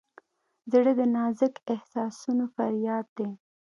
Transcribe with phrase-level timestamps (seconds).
[0.71, 3.29] زړه د نازک احساسونو فریاد دی.